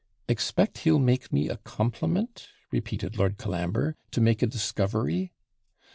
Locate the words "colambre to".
3.37-4.19